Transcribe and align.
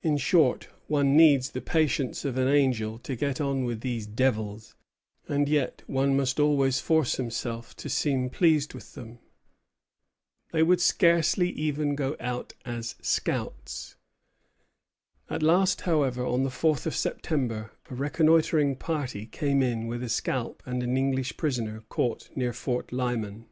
In 0.00 0.16
short, 0.16 0.70
one 0.86 1.18
needs 1.18 1.50
the 1.50 1.60
patience 1.60 2.24
of 2.24 2.38
an 2.38 2.48
angel 2.48 2.98
to 3.00 3.14
get 3.14 3.42
on 3.42 3.64
with 3.66 3.82
these 3.82 4.06
devils; 4.06 4.74
and 5.28 5.50
yet 5.50 5.82
one 5.86 6.16
must 6.16 6.40
always 6.40 6.80
force 6.80 7.16
himself 7.16 7.76
to 7.76 7.90
seem 7.90 8.30
pleased 8.30 8.72
with 8.72 8.94
them." 8.94 9.18
Dieskau 9.18 9.18
à 9.18 10.50
Vaudreuil, 10.50 10.52
1 10.52 10.52
Sept. 10.52 10.52
1755. 10.52 10.52
They 10.52 10.62
would 10.62 10.80
scarcely 10.80 11.50
even 11.50 11.94
go 11.94 12.16
out 12.18 12.54
as 12.64 12.94
scouts. 13.02 13.96
At 15.28 15.42
last, 15.42 15.82
however, 15.82 16.24
on 16.24 16.44
the 16.44 16.50
fourth 16.50 16.86
of 16.86 16.96
September, 16.96 17.72
a 17.90 17.94
reconnoitring 17.94 18.76
party 18.76 19.26
came 19.26 19.62
in 19.62 19.86
with 19.86 20.02
a 20.02 20.08
scalp 20.08 20.62
and 20.64 20.82
an 20.82 20.96
English 20.96 21.36
prisoner 21.36 21.84
caught 21.90 22.30
near 22.34 22.54
Fort 22.54 22.92
Lyman. 22.92 23.44